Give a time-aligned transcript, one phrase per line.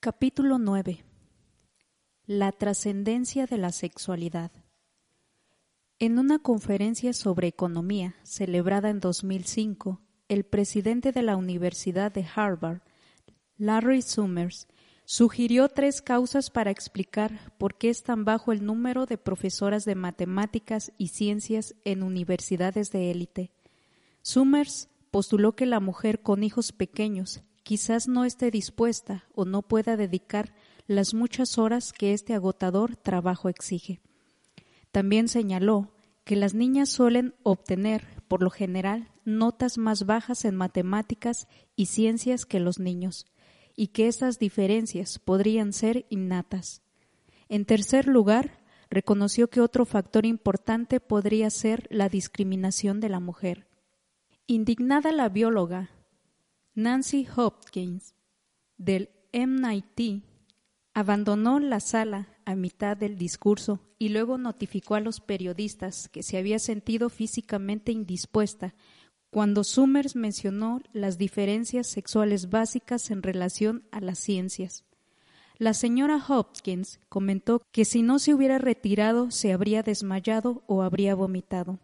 [0.00, 1.04] Capítulo 9
[2.24, 4.52] La trascendencia de la sexualidad
[5.98, 12.82] En una conferencia sobre economía celebrada en 2005, el presidente de la Universidad de Harvard,
[13.56, 14.68] Larry Summers,
[15.04, 19.96] sugirió tres causas para explicar por qué es tan bajo el número de profesoras de
[19.96, 23.50] matemáticas y ciencias en universidades de élite.
[24.22, 29.98] Summers postuló que la mujer con hijos pequeños quizás no esté dispuesta o no pueda
[29.98, 30.54] dedicar
[30.86, 34.00] las muchas horas que este agotador trabajo exige.
[34.90, 35.92] También señaló
[36.24, 42.46] que las niñas suelen obtener, por lo general, notas más bajas en matemáticas y ciencias
[42.46, 43.26] que los niños,
[43.76, 46.80] y que estas diferencias podrían ser innatas.
[47.50, 53.68] En tercer lugar, reconoció que otro factor importante podría ser la discriminación de la mujer.
[54.46, 55.90] Indignada la bióloga
[56.78, 58.14] Nancy Hopkins
[58.76, 60.22] del MIT
[60.94, 66.38] abandonó la sala a mitad del discurso y luego notificó a los periodistas que se
[66.38, 68.76] había sentido físicamente indispuesta
[69.30, 74.84] cuando Summers mencionó las diferencias sexuales básicas en relación a las ciencias.
[75.56, 81.16] La señora Hopkins comentó que si no se hubiera retirado se habría desmayado o habría
[81.16, 81.80] vomitado.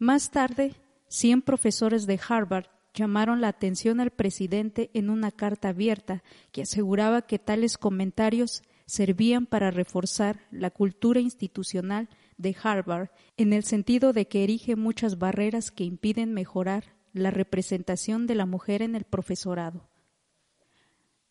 [0.00, 0.74] Más tarde,
[1.06, 2.66] cien profesores de Harvard
[2.98, 9.46] llamaron la atención al presidente en una carta abierta que aseguraba que tales comentarios servían
[9.46, 15.70] para reforzar la cultura institucional de Harvard en el sentido de que erige muchas barreras
[15.70, 19.88] que impiden mejorar la representación de la mujer en el profesorado.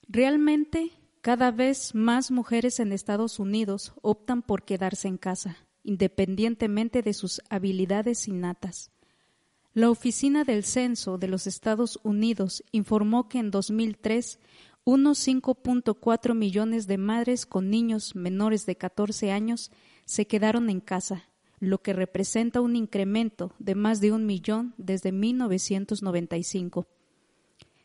[0.07, 7.13] Realmente, cada vez más mujeres en Estados Unidos optan por quedarse en casa, independientemente de
[7.13, 8.91] sus habilidades innatas.
[9.77, 14.39] La Oficina del Censo de los Estados Unidos informó que en 2003
[14.85, 19.69] unos 5.4 millones de madres con niños menores de 14 años
[20.03, 25.11] se quedaron en casa, lo que representa un incremento de más de un millón desde
[25.11, 26.87] 1995.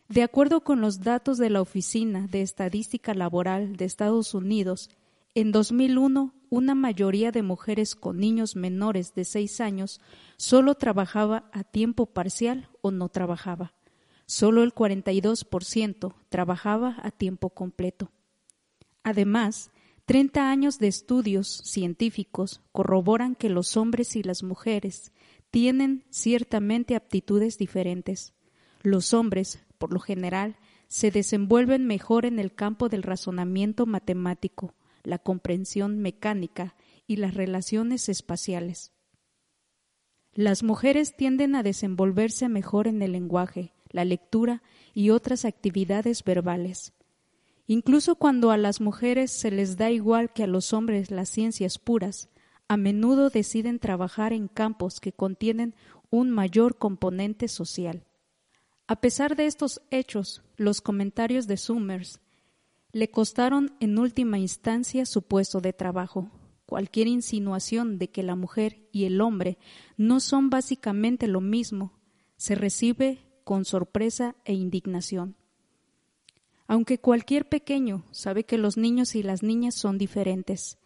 [0.08, 4.88] De acuerdo con los datos de la Oficina de Estadística Laboral de Estados Unidos,
[5.34, 10.02] en 2001, una mayoría de mujeres con niños menores de seis años
[10.36, 13.72] solo trabajaba a tiempo parcial o no trabajaba.
[14.26, 18.10] Solo el 42% trabajaba a tiempo completo.
[19.02, 19.70] Además,
[20.04, 25.10] 30 años de estudios científicos corroboran que los hombres y las mujeres
[25.50, 28.34] tienen ciertamente aptitudes diferentes.
[28.82, 30.56] Los hombres, por lo general,
[30.88, 34.74] se desenvuelven mejor en el campo del razonamiento matemático,
[35.04, 36.76] la comprensión mecánica
[37.06, 38.92] y las relaciones espaciales.
[40.34, 44.62] Las mujeres tienden a desenvolverse mejor en el lenguaje, la lectura
[44.94, 46.94] y otras actividades verbales.
[47.66, 51.78] Incluso cuando a las mujeres se les da igual que a los hombres las ciencias
[51.78, 52.28] puras,
[52.68, 55.74] a menudo deciden trabajar en campos que contienen
[56.10, 58.06] un mayor componente social.
[58.86, 62.20] A pesar de estos hechos, los comentarios de Summers
[62.92, 66.30] le costaron en última instancia su puesto de trabajo.
[66.66, 69.58] Cualquier insinuación de que la mujer y el hombre
[69.96, 71.98] no son básicamente lo mismo
[72.42, 75.36] se recibe con sorpresa e indignación.
[76.66, 80.76] Aunque cualquier pequeño sabe que los niños y las niñas son diferentes,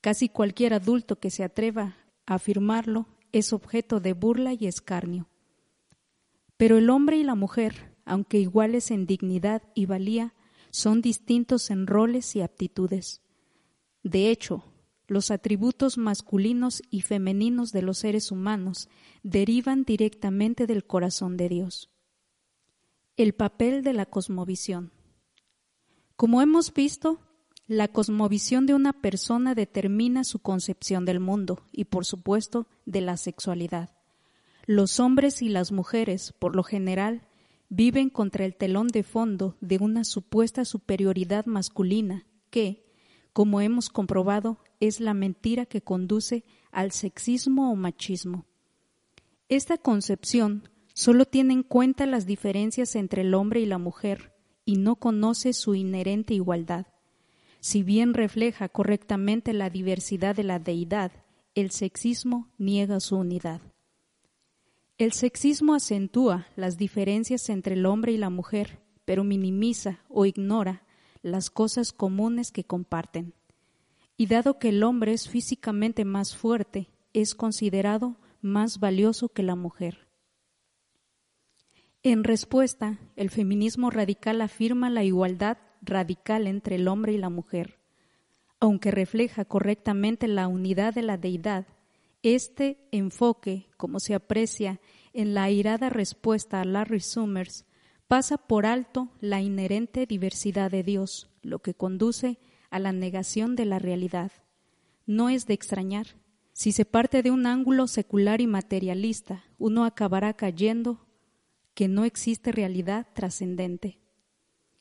[0.00, 1.96] casi cualquier adulto que se atreva
[2.26, 5.28] a afirmarlo es objeto de burla y escarnio.
[6.56, 10.32] Pero el hombre y la mujer, aunque iguales en dignidad y valía,
[10.70, 13.22] son distintos en roles y aptitudes.
[14.02, 14.64] De hecho,
[15.06, 18.88] los atributos masculinos y femeninos de los seres humanos
[19.22, 21.90] derivan directamente del corazón de Dios.
[23.16, 24.92] El papel de la cosmovisión.
[26.16, 27.18] Como hemos visto,
[27.66, 33.16] la cosmovisión de una persona determina su concepción del mundo y, por supuesto, de la
[33.16, 33.90] sexualidad.
[34.66, 37.26] Los hombres y las mujeres, por lo general,
[37.70, 42.84] viven contra el telón de fondo de una supuesta superioridad masculina que,
[43.32, 48.44] como hemos comprobado, es la mentira que conduce al sexismo o machismo.
[49.48, 54.34] Esta concepción solo tiene en cuenta las diferencias entre el hombre y la mujer
[54.64, 56.86] y no conoce su inherente igualdad.
[57.60, 61.12] Si bien refleja correctamente la diversidad de la deidad,
[61.54, 63.60] el sexismo niega su unidad.
[65.00, 70.82] El sexismo acentúa las diferencias entre el hombre y la mujer, pero minimiza o ignora
[71.22, 73.32] las cosas comunes que comparten.
[74.18, 79.54] Y dado que el hombre es físicamente más fuerte, es considerado más valioso que la
[79.54, 80.06] mujer.
[82.02, 87.78] En respuesta, el feminismo radical afirma la igualdad radical entre el hombre y la mujer.
[88.60, 91.66] Aunque refleja correctamente la unidad de la deidad,
[92.22, 94.80] este enfoque, como se aprecia
[95.12, 97.64] en la airada respuesta a Larry Summers,
[98.08, 102.38] pasa por alto la inherente diversidad de Dios, lo que conduce
[102.70, 104.32] a la negación de la realidad.
[105.06, 106.06] No es de extrañar.
[106.52, 111.06] Si se parte de un ángulo secular y materialista, uno acabará cayendo
[111.74, 114.00] que no existe realidad trascendente.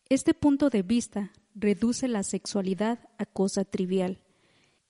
[0.09, 4.21] Este punto de vista reduce la sexualidad a cosa trivial,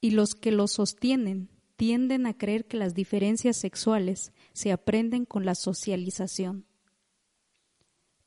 [0.02, 1.50] y los que lo sostienen
[1.80, 6.66] tienden a creer que las diferencias sexuales se aprenden con la socialización.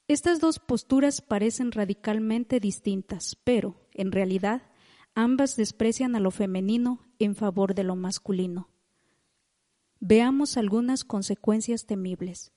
[0.08, 4.62] Estas dos posturas parecen radicalmente distintas, pero, en realidad,
[5.14, 8.70] ambas desprecian a lo femenino en favor de lo masculino.
[10.00, 12.52] Veamos algunas consecuencias temibles.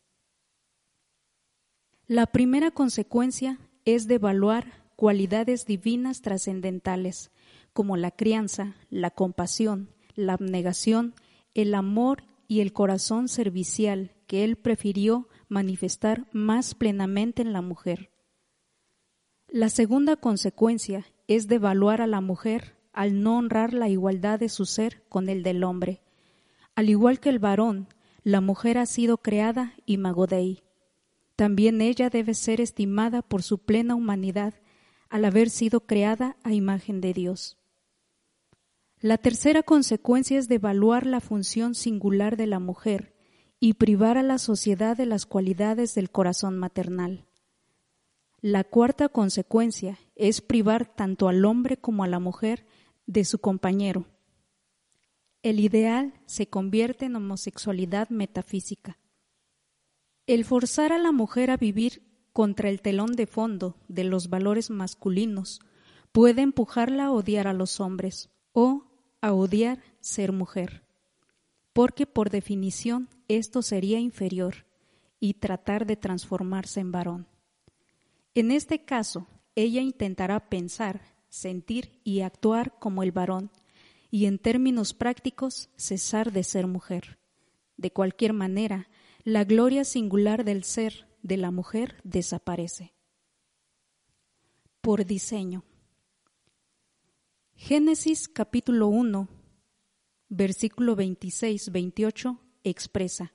[2.07, 7.31] La primera consecuencia es devaluar cualidades divinas trascendentales,
[7.74, 11.13] como la crianza, la compasión, la abnegación,
[11.53, 18.12] el amor y el corazón servicial que él prefirió manifestar más plenamente en la mujer.
[19.47, 24.65] La segunda consecuencia es devaluar a la mujer al no honrar la igualdad de su
[24.65, 26.01] ser con el del hombre.
[26.75, 27.88] Al igual que el varón,
[28.23, 30.63] la mujer ha sido creada imago Dei.
[31.35, 34.56] También ella debe ser estimada por su plena humanidad
[35.09, 37.57] al haber sido creada a imagen de Dios.
[39.06, 43.13] La tercera consecuencia es devaluar la función singular de la mujer
[43.60, 47.28] y privar a la sociedad de las cualidades del corazón maternal.
[48.42, 52.66] La cuarta consecuencia es privar tanto al hombre como a la mujer
[53.06, 54.07] de su compañero.
[55.44, 58.98] El ideal se convierte en homosexualidad metafísica.
[60.25, 62.01] El forzar a la mujer a vivir
[62.34, 65.60] contra el telón de fondo de los valores masculinos
[66.12, 68.94] puede empujarla a odiar a los hombres o
[69.25, 70.83] a odiar ser mujer,
[71.74, 74.68] porque por definición esto sería inferior
[75.19, 77.27] y tratar de transformarse en varón.
[78.36, 83.50] En este caso, ella intentará pensar, sentir y actuar como el varón,
[84.12, 87.18] y en términos prácticos cesar de ser mujer.
[87.77, 88.89] De cualquier manera,
[89.24, 92.94] la gloria singular del ser de la mujer desaparece.
[94.81, 95.63] Por diseño.
[97.57, 99.30] Génesis capítulo 1,
[100.28, 103.34] versículo 26-28 expresa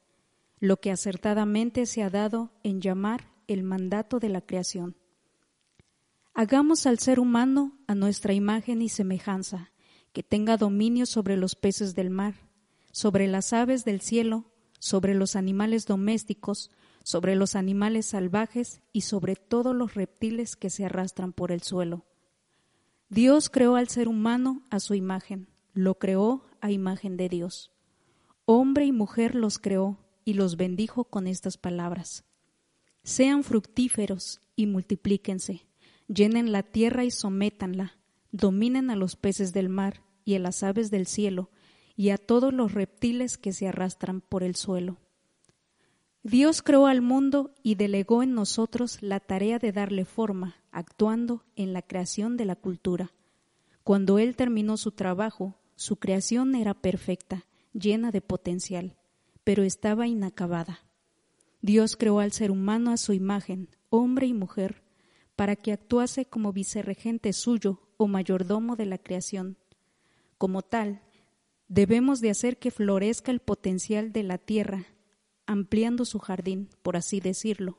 [0.60, 4.94] lo que acertadamente se ha dado en llamar el mandato de la creación.
[6.34, 9.72] Hagamos al ser humano a nuestra imagen y semejanza,
[10.12, 12.34] que tenga dominio sobre los peces del mar,
[12.92, 16.70] sobre las aves del cielo, sobre los animales domésticos,
[17.02, 22.04] sobre los animales salvajes y sobre todos los reptiles que se arrastran por el suelo.
[23.12, 27.72] Dios creó al ser humano a su imagen, lo creó a imagen de Dios.
[28.44, 32.24] Hombre y mujer los creó y los bendijo con estas palabras.
[33.02, 35.66] Sean fructíferos y multiplíquense,
[36.06, 37.98] llenen la tierra y sométanla,
[38.30, 41.50] dominen a los peces del mar y a las aves del cielo
[41.96, 44.98] y a todos los reptiles que se arrastran por el suelo.
[46.22, 51.72] Dios creó al mundo y delegó en nosotros la tarea de darle forma, actuando en
[51.72, 53.12] la creación de la cultura.
[53.82, 58.96] Cuando Él terminó su trabajo, su creación era perfecta, llena de potencial,
[59.44, 60.80] pero estaba inacabada.
[61.62, 64.82] Dios creó al ser humano a su imagen, hombre y mujer,
[65.36, 69.56] para que actuase como vicerregente suyo o mayordomo de la creación.
[70.38, 71.02] Como tal,
[71.68, 74.86] debemos de hacer que florezca el potencial de la tierra
[75.50, 77.76] ampliando su jardín, por así decirlo.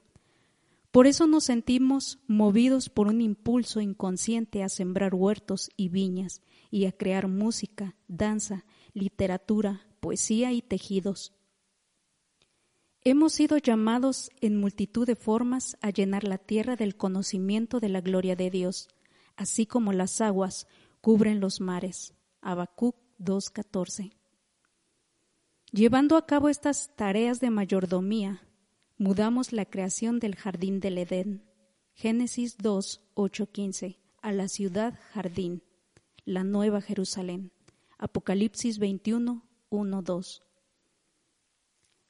[0.91, 6.86] Por eso nos sentimos movidos por un impulso inconsciente a sembrar huertos y viñas y
[6.86, 11.33] a crear música, danza, literatura, poesía y tejidos.
[13.03, 18.01] Hemos sido llamados en multitud de formas a llenar la tierra del conocimiento de la
[18.01, 18.89] gloria de Dios,
[19.38, 20.67] así como las aguas
[21.00, 22.13] cubren los mares.
[22.41, 24.12] Habacuc 2.14.
[25.71, 28.41] Llevando a cabo estas tareas de mayordomía,
[29.01, 31.43] mudamos la creación del jardín del Edén,
[31.96, 35.63] Génesis 2, 8, 15, a la ciudad jardín,
[36.24, 37.51] la nueva Jerusalén,
[37.98, 40.43] Apocalipsis 21, 1, 2.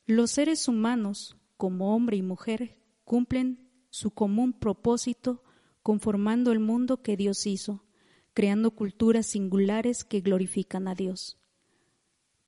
[0.05, 5.43] Los seres humanos, como hombre y mujer, cumplen su común propósito
[5.83, 7.85] conformando el mundo que Dios hizo,
[8.33, 11.40] creando culturas singulares que glorifican a Dios.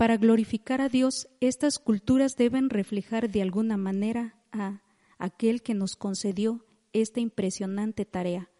[0.03, 4.81] Para glorificar a Dios, estas culturas deben reflejar de alguna manera a
[5.17, 8.51] aquel que nos concedió esta impresionante tarea.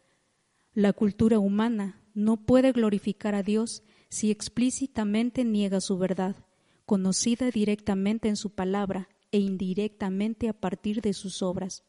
[0.73, 6.37] La cultura humana no puede glorificar a Dios si explícitamente niega su verdad,
[6.85, 11.83] conocida directamente en su palabra e indirectamente a partir de sus obras.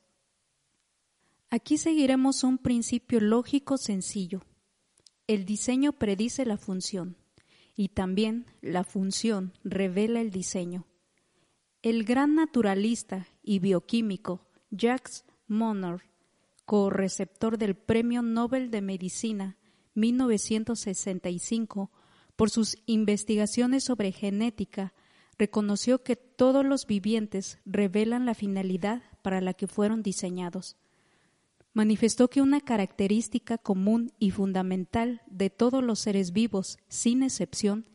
[1.48, 4.42] Aquí seguiremos un principio lógico sencillo.
[5.28, 7.18] El diseño predice la función
[7.76, 10.86] y también la función revela el diseño.
[11.82, 16.00] El gran naturalista y bioquímico Jacques Monod,
[16.64, 19.58] co-receptor del Premio Nobel de Medicina
[19.94, 21.90] 1965
[22.36, 24.94] por sus investigaciones sobre genética,
[25.38, 30.76] reconoció que todos los vivientes revelan la finalidad para la que fueron diseñados.
[31.74, 37.86] Manifestó que una característica común y fundamental de todos los seres vivos, sin excepción,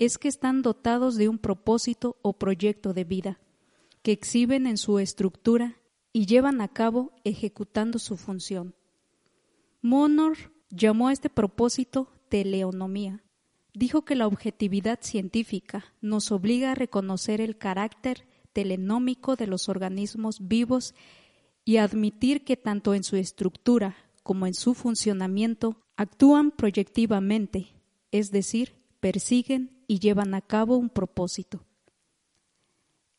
[0.00, 3.40] es que están dotados de un propósito o proyecto de vida,
[4.02, 5.76] que exhiben en su estructura
[6.12, 8.74] y llevan a cabo ejecutando su función.
[9.80, 10.36] Monor
[10.68, 13.22] llamó a este propósito teleonomía.
[13.74, 20.48] Dijo que la objetividad científica nos obliga a reconocer el carácter telenómico de los organismos
[20.48, 20.94] vivos
[21.64, 27.74] y admitir que tanto en su estructura como en su funcionamiento actúan proyectivamente,
[28.10, 31.64] es decir, persiguen y llevan a cabo un propósito.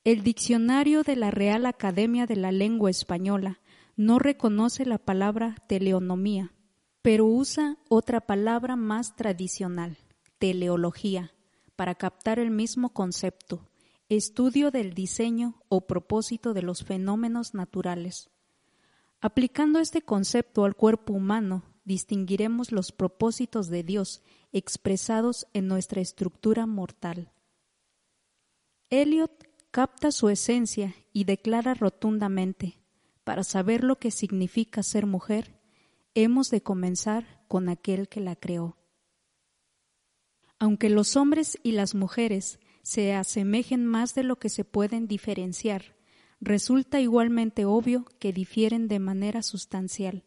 [0.04, 3.60] El diccionario de la Real Academia de la Lengua Española
[3.96, 6.54] no reconoce la palabra teleonomía,
[7.02, 9.98] pero usa otra palabra más tradicional,
[10.40, 11.34] teleología,
[11.76, 13.71] para captar el mismo concepto,
[14.18, 18.30] estudio del diseño o propósito de los fenómenos naturales.
[19.22, 26.66] Aplicando este concepto al cuerpo humano, distinguiremos los propósitos de Dios expresados en nuestra estructura
[26.66, 27.32] mortal.
[28.90, 32.80] Eliot capta su esencia y declara rotundamente,
[33.24, 35.58] para saber lo que significa ser mujer,
[36.16, 38.78] hemos de comenzar con aquel que la creó.
[40.60, 45.96] Aunque los hombres y las mujeres se asemejen más de lo que se pueden diferenciar,
[46.40, 50.24] resulta igualmente obvio que difieren de manera sustancial.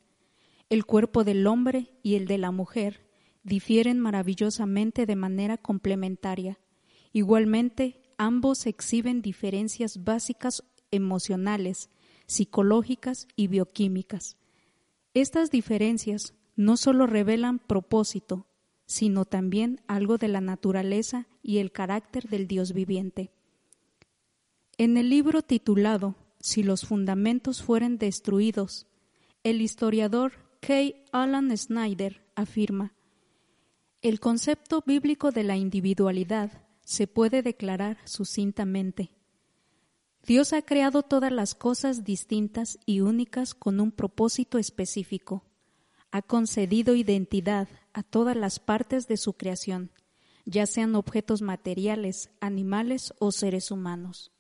[0.70, 3.06] El cuerpo del hombre y el de la mujer
[3.42, 6.58] difieren maravillosamente de manera complementaria.
[7.12, 11.90] Igualmente, ambos exhiben diferencias básicas emocionales,
[12.26, 14.36] psicológicas y bioquímicas.
[15.12, 18.46] Estas diferencias no solo revelan propósito,
[18.86, 23.30] sino también algo de la naturaleza y el carácter del Dios viviente.
[24.78, 28.86] En el libro titulado Si los fundamentos fueren destruidos,
[29.44, 30.94] el historiador K.
[31.12, 32.94] Alan Snyder afirma,
[34.00, 39.10] el concepto bíblico de la individualidad se puede declarar sucintamente.
[40.26, 45.44] Dios ha creado todas las cosas distintas y únicas con un propósito específico.
[46.10, 49.90] Ha concedido identidad a todas las partes de su creación,
[50.44, 54.32] ya sean objetos materiales, animales o seres humanos.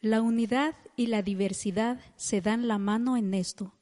[0.00, 3.74] La unidad y la diversidad se dan la mano en esto.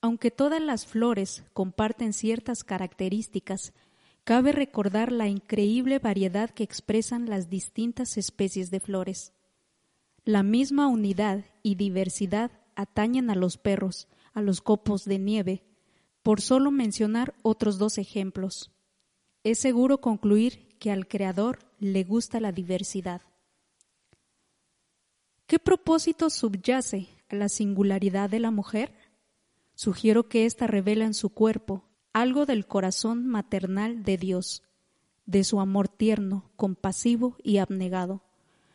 [0.00, 3.72] Aunque todas las flores comparten ciertas características,
[4.24, 9.32] cabe recordar la increíble variedad que expresan las distintas especies de flores.
[10.24, 15.62] La misma unidad y diversidad atañen a los perros, a los copos de nieve,
[16.22, 18.72] por solo mencionar otros dos ejemplos.
[19.44, 23.20] Es seguro concluir que al Creador le gusta la diversidad.
[25.46, 28.96] ¿Qué propósito subyace a la singularidad de la mujer?
[29.74, 31.84] Sugiero que ésta revela en su cuerpo
[32.14, 34.62] algo del corazón maternal de Dios,
[35.26, 38.22] de su amor tierno, compasivo y abnegado.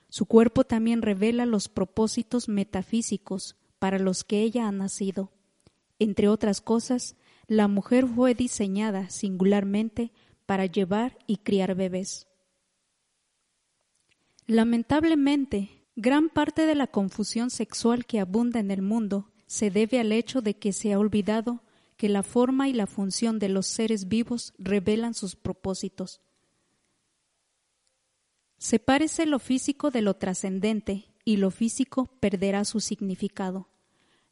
[0.07, 5.31] Su cuerpo también revela los propósitos metafísicos para los que ella ha nacido.
[5.97, 7.15] Entre otras cosas,
[7.47, 10.11] la mujer fue diseñada singularmente
[10.49, 12.27] para llevar y criar bebés.
[14.47, 20.11] Lamentablemente, gran parte de la confusión sexual que abunda en el mundo se debe al
[20.11, 21.61] hecho de que se ha olvidado
[21.97, 26.19] que la forma y la función de los seres vivos revelan sus propósitos.
[28.57, 33.69] Sepárese lo físico de lo trascendente y lo físico perderá su significado.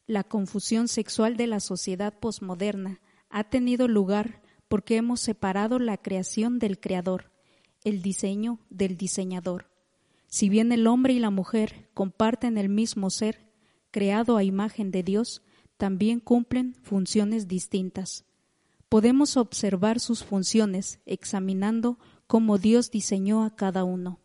[0.08, 6.58] La confusión sexual de la sociedad posmoderna ha tenido lugar porque hemos separado la creación
[6.58, 7.32] del creador,
[7.84, 9.70] el diseño del diseñador.
[10.26, 13.50] Si bien el hombre y la mujer comparten el mismo ser,
[13.90, 15.42] creado a imagen de Dios,
[15.78, 18.24] también cumplen funciones distintas.
[18.88, 24.20] Podemos observar sus funciones examinando cómo Dios diseñó a cada uno.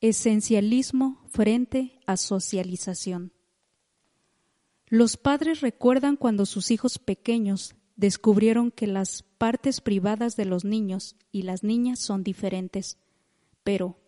[0.00, 3.32] Esencialismo frente a socialización.
[4.94, 11.16] Los padres recuerdan cuando sus hijos pequeños descubrieron que las partes privadas de los niños
[11.32, 12.96] y las niñas son diferentes.
[13.64, 13.98] Pero,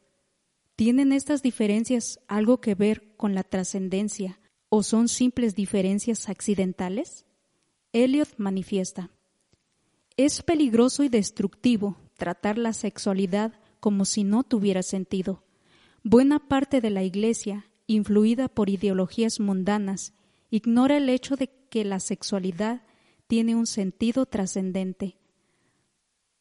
[0.76, 4.38] ¿tienen estas diferencias algo que ver con la trascendencia
[4.68, 7.26] o son simples diferencias accidentales?
[7.92, 9.10] Elliot manifiesta.
[10.16, 15.42] Es peligroso y destructivo tratar la sexualidad como si no tuviera sentido.
[16.04, 20.12] Buena parte de la Iglesia, influida por ideologías mundanas,
[20.50, 22.82] ignora el hecho de que la sexualidad
[23.26, 25.18] tiene un sentido trascendente.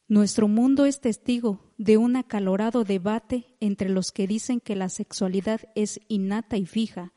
[0.08, 5.62] Nuestro mundo es testigo de un acalorado debate entre los que dicen que la sexualidad
[5.74, 7.12] es innata y fija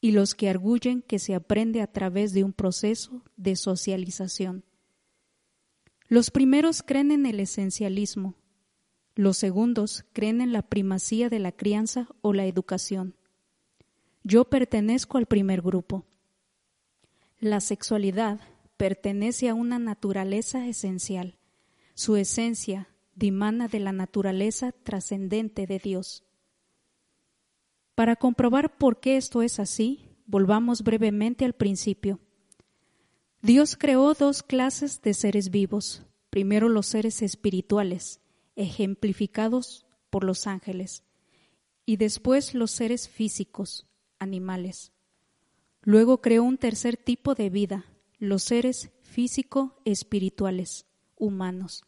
[0.00, 4.64] y los que arguyen que se aprende a través de un proceso de socialización.
[6.08, 8.34] Los primeros creen en el esencialismo,
[9.14, 13.14] los segundos creen en la primacía de la crianza o la educación.
[14.24, 16.06] Yo pertenezco al primer grupo.
[17.42, 18.38] La sexualidad
[18.76, 21.40] pertenece a una naturaleza esencial.
[21.94, 26.22] Su esencia dimana de la naturaleza trascendente de Dios.
[27.96, 32.20] Para comprobar por qué esto es así, volvamos brevemente al principio.
[33.40, 36.04] Dios creó dos clases de seres vivos.
[36.30, 38.20] Primero los seres espirituales,
[38.54, 41.02] ejemplificados por los ángeles,
[41.86, 43.88] y después los seres físicos,
[44.20, 44.91] animales.
[45.82, 47.86] Luego creó un tercer tipo de vida,
[48.18, 50.86] los seres físico-espirituales,
[51.16, 51.84] humanos.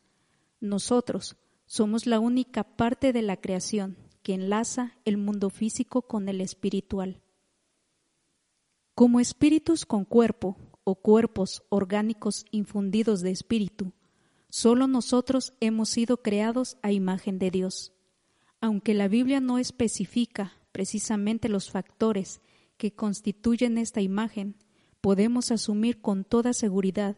[0.60, 1.36] Nosotros
[1.66, 7.20] somos la única parte de la creación que enlaza el mundo físico con el espiritual.
[8.96, 13.92] Como espíritus con cuerpo o cuerpos orgánicos infundidos de espíritu,
[14.48, 17.92] solo nosotros hemos sido creados a imagen de Dios.
[18.60, 22.40] Aunque la Biblia no especifica precisamente los factores
[22.76, 24.56] que constituyen esta imagen,
[25.00, 27.16] podemos asumir con toda seguridad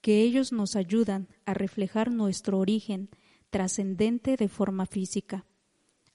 [0.00, 3.10] que ellos nos ayudan a reflejar nuestro origen
[3.50, 5.46] trascendente de forma física.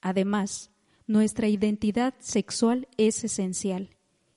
[0.00, 0.70] Además,
[1.06, 3.90] nuestra identidad sexual es esencial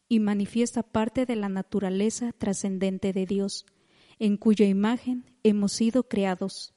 [0.09, 3.65] y manifiesta parte de la naturaleza trascendente de Dios,
[4.19, 6.73] en cuya imagen hemos sido creados.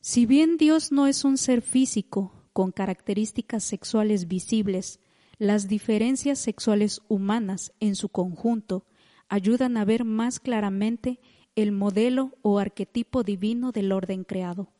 [0.00, 5.00] Si bien Dios no es un ser físico con características sexuales visibles,
[5.38, 8.86] las diferencias sexuales humanas en su conjunto
[9.28, 11.20] ayudan a ver más claramente
[11.56, 14.72] el modelo o arquetipo divino del orden creado.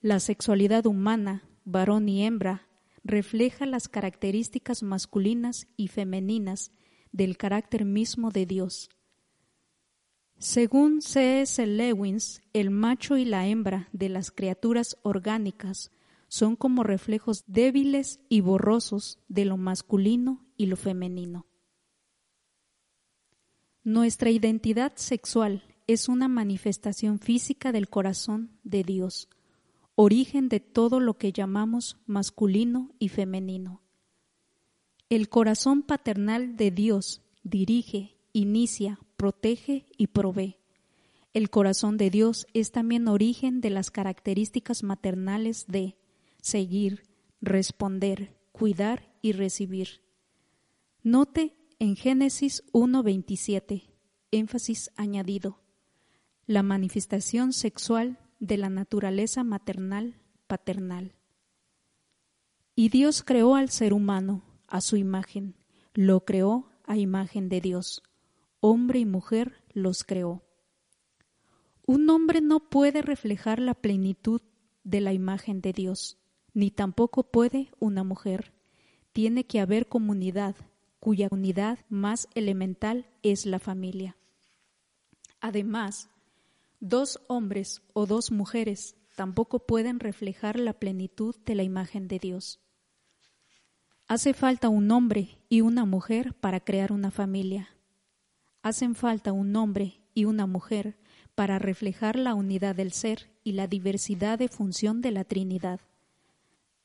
[0.00, 2.68] La sexualidad humana, varón y hembra,
[3.02, 6.72] refleja las características masculinas y femeninas
[7.12, 8.90] del carácter mismo de Dios.
[10.38, 11.64] Según C.S.
[11.66, 15.90] Lewins, el macho y la hembra de las criaturas orgánicas
[16.34, 21.46] son como reflejos débiles y borrosos de lo masculino y lo femenino.
[23.84, 29.28] Nuestra identidad sexual es una manifestación física del corazón de Dios,
[29.94, 33.80] origen de todo lo que llamamos masculino y femenino.
[35.10, 40.56] El corazón paternal de Dios dirige, inicia, protege y provee.
[41.32, 45.96] El corazón de Dios es también origen de las características maternales de
[46.44, 47.04] seguir,
[47.40, 50.02] responder, cuidar y recibir.
[51.02, 53.88] Note en Génesis 1.27,
[54.30, 55.62] énfasis añadido,
[56.46, 61.14] la manifestación sexual de la naturaleza maternal paternal.
[62.76, 65.56] Y Dios creó al ser humano a su imagen,
[65.94, 68.02] lo creó a imagen de Dios,
[68.60, 70.44] hombre y mujer los creó.
[71.86, 74.42] Un hombre no puede reflejar la plenitud
[74.82, 76.18] de la imagen de Dios
[76.54, 78.52] ni tampoco puede una mujer.
[79.12, 80.56] Tiene que haber comunidad,
[81.00, 84.16] cuya unidad más elemental es la familia.
[85.40, 86.08] Además,
[86.80, 92.60] dos hombres o dos mujeres tampoco pueden reflejar la plenitud de la imagen de Dios.
[94.06, 97.68] Hace falta un hombre y una mujer para crear una familia.
[98.62, 100.96] Hacen falta un hombre y una mujer
[101.34, 105.80] para reflejar la unidad del ser y la diversidad de función de la Trinidad.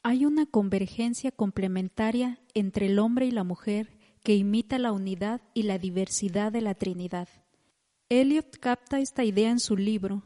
[0.10, 5.62] Hay una convergencia complementaria entre el hombre y la mujer que imita la unidad y
[5.62, 7.30] la diversidad de la Trinidad.
[8.10, 10.24] Eliot capta esta idea en su libro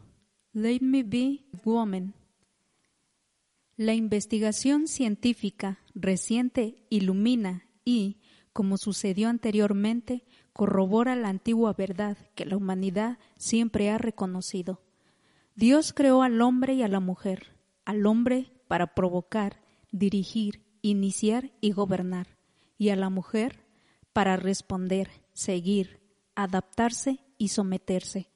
[0.54, 2.14] Let Me Be Woman.
[3.76, 8.22] La investigación científica reciente ilumina y,
[8.54, 14.82] como sucedió anteriormente, corrobora la antigua verdad que la humanidad siempre ha reconocido.
[15.56, 17.48] Dios creó al hombre y a la mujer,
[17.84, 19.63] al hombre para provocar
[19.94, 22.38] dirigir, iniciar y gobernar,
[22.78, 23.64] y a la mujer
[24.12, 26.02] para responder, seguir,
[26.36, 28.30] adaptarse y someterse.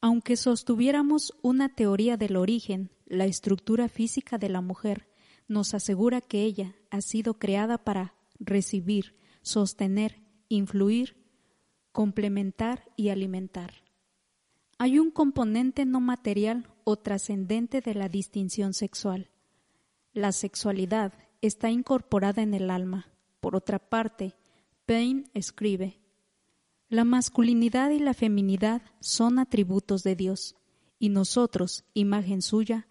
[0.00, 5.08] Aunque sostuviéramos una teoría del origen, la estructura física de la mujer
[5.48, 11.16] nos asegura que ella ha sido creada para recibir, sostener, influir,
[11.90, 13.72] complementar y alimentar.
[14.78, 19.30] Hay un componente no material o trascendente de la distinción sexual.
[20.18, 23.06] La sexualidad está incorporada en el alma.
[23.38, 24.34] Por otra parte,
[24.84, 26.00] Payne escribe,
[26.88, 30.56] La masculinidad y la feminidad son atributos de Dios,
[30.98, 32.88] y nosotros, imagen suya,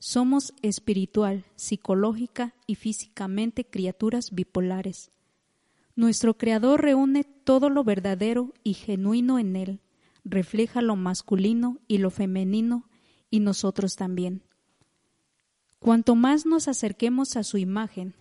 [0.00, 5.12] somos espiritual, psicológica y físicamente criaturas bipolares.
[5.94, 9.80] Nuestro Creador reúne todo lo verdadero y genuino en Él,
[10.24, 12.88] refleja lo masculino y lo femenino,
[13.30, 14.42] y nosotros también.
[15.84, 18.14] Cuanto más nos acerquemos a su imagen,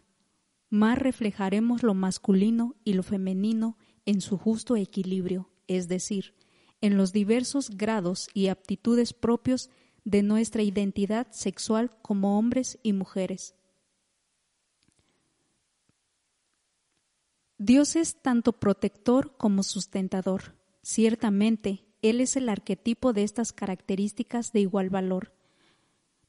[0.69, 6.35] más reflejaremos lo masculino y lo femenino en su justo equilibrio, es decir,
[6.81, 9.69] en los diversos grados y aptitudes propios
[10.03, 13.55] de nuestra identidad sexual como hombres y mujeres.
[17.57, 20.57] Dios es tanto protector como sustentador.
[20.81, 25.31] Ciertamente, Él es el arquetipo de estas características de igual valor.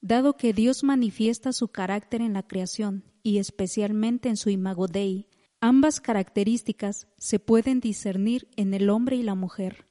[0.07, 5.29] Dado que Dios manifiesta su carácter en la creación y especialmente en su imago Dei,
[5.63, 9.87] ambas características se pueden discernir en el hombre y la mujer.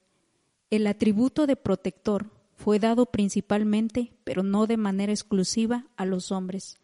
[0.70, 6.80] El atributo de protector fue dado principalmente, pero no de manera exclusiva, a los hombres,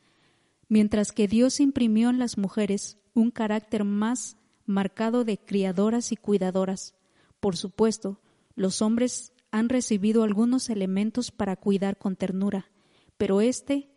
[0.67, 6.95] mientras que Dios imprimió en las mujeres un carácter más marcado de criadoras y cuidadoras.
[7.39, 8.19] Por supuesto,
[8.55, 12.71] los hombres han recibido algunos elementos para cuidar con ternura,
[13.19, 13.91] pero este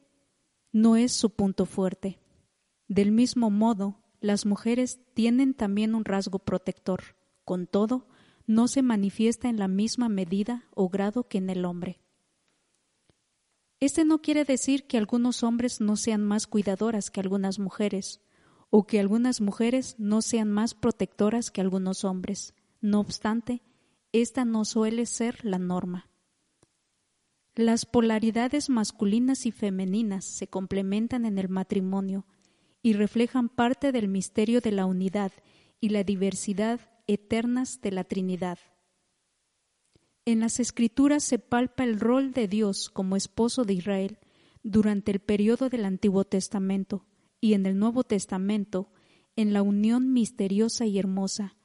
[0.72, 2.18] no es su punto fuerte.
[2.88, 7.16] Del mismo modo, las mujeres tienen también un rasgo protector.
[7.44, 8.08] Con todo,
[8.48, 12.00] no se manifiesta en la misma medida o grado que en el hombre.
[13.78, 18.20] Este no quiere decir que algunos hombres no sean más cuidadoras que algunas mujeres,
[18.70, 22.54] o que algunas mujeres no sean más protectoras que algunos hombres.
[22.80, 23.62] No obstante,
[24.10, 26.11] esta no suele ser la norma.
[27.54, 32.26] Las polaridades masculinas y femeninas se complementan en el matrimonio
[32.82, 35.32] y reflejan parte del misterio de la unidad
[35.78, 38.58] y la diversidad eternas de la Trinidad.
[40.24, 44.18] En las Escrituras se palpa el rol de Dios como esposo de Israel
[44.62, 47.04] durante el periodo del Antiguo Testamento
[47.38, 48.92] y en el Nuevo Testamento
[49.36, 51.56] en la unión misteriosa y hermosa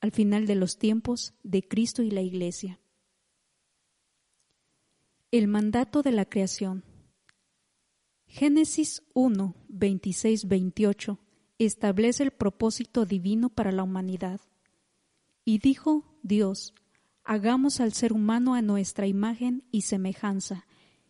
[0.00, 2.81] al final de los tiempos de Cristo y la Iglesia.
[5.32, 6.84] El mandato de la creación.
[8.26, 11.18] Génesis 1, 26, 28
[11.56, 14.42] establece el propósito divino para la humanidad.
[15.46, 16.74] Y dijo Dios,
[17.24, 20.66] hagamos al ser humano a nuestra imagen y semejanza,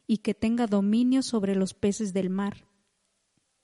[0.07, 2.69] y que tenga dominio sobre los peces del mar,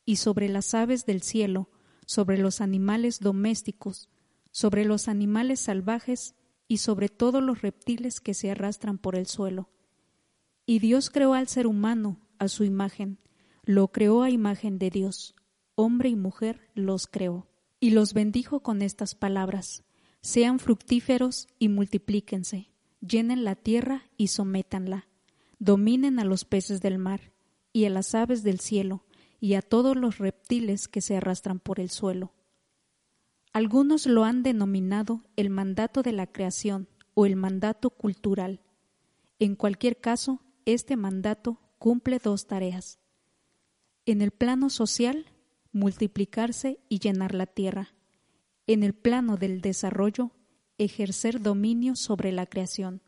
[0.05, 1.71] y sobre las aves del cielo,
[2.05, 4.09] sobre los animales domésticos,
[4.51, 6.35] sobre los animales salvajes,
[6.67, 9.71] y sobre todos los reptiles que se arrastran por el suelo
[10.69, 13.19] y Dios creó al ser humano a su imagen,
[13.65, 15.35] lo creó a imagen de Dios,
[15.77, 17.49] hombre y mujer los creó,
[17.81, 19.83] y los bendijo con estas palabras,
[20.21, 22.69] sean fructíferos y multiplíquense,
[23.01, 25.09] llenen la tierra y sométanla,
[25.59, 27.33] dominen a los peces del mar,
[27.73, 29.07] y a las aves del cielo,
[29.41, 32.35] y a todos los reptiles que se arrastran por el suelo.
[33.55, 38.61] Algunos lo han denominado el mandato de la creación o el mandato cultural.
[39.39, 40.43] En cualquier caso,
[40.75, 42.99] este mandato cumple dos tareas.
[44.05, 45.25] En el plano social,
[45.73, 47.95] multiplicarse y llenar la tierra.
[48.67, 50.31] En el plano del desarrollo,
[50.77, 53.01] ejercer dominio sobre la creación.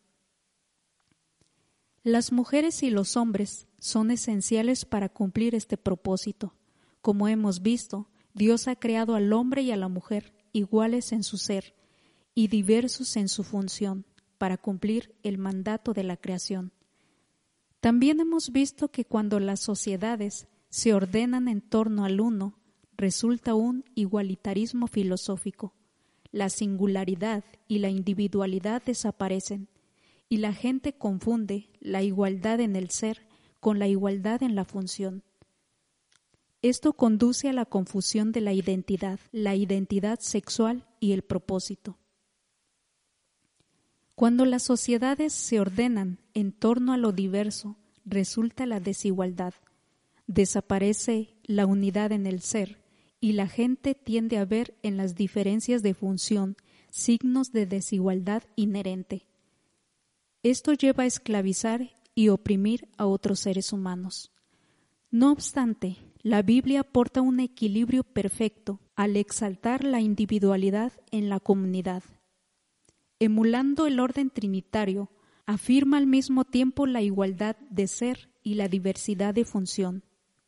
[2.03, 6.55] Las mujeres y los hombres son esenciales para cumplir este propósito.
[7.03, 11.37] Como hemos visto, Dios ha creado al hombre y a la mujer iguales en su
[11.37, 11.75] ser
[12.35, 14.07] y diversos en su función
[14.39, 16.73] para cumplir el mandato de la creación.
[17.81, 22.59] También hemos visto que cuando las sociedades se ordenan en torno al uno,
[22.97, 25.75] resulta un igualitarismo filosófico.
[26.31, 29.69] La singularidad y la individualidad desaparecen
[30.29, 33.27] y la gente confunde la igualdad en el ser
[33.59, 35.25] con la igualdad en la función.
[36.63, 42.00] Esto conduce a la confusión de la identidad, la identidad sexual y el propósito.
[44.21, 49.55] Cuando las sociedades se ordenan en torno a lo diverso, resulta la desigualdad.
[50.27, 52.83] desaparece la unidad en el ser
[53.19, 56.59] y la gente tiende a ver en las diferencias de función
[56.91, 59.25] signos de desigualdad inherente.
[60.43, 64.33] Esto lleva a esclavizar y oprimir a otros seres humanos.
[65.11, 72.03] No obstante, la Biblia aporta un equilibrio perfecto al exaltar la individualidad en la comunidad.
[73.23, 75.11] Emulando el orden trinitario,
[75.45, 80.05] afirma al mismo tiempo la igualdad de ser y la diversidad de función,